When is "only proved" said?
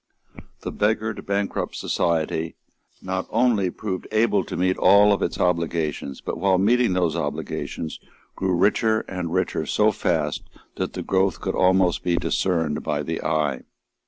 3.29-4.07